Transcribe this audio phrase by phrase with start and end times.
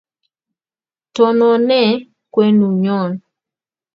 [1.15, 1.81] tonone
[2.33, 3.11] kwenunyon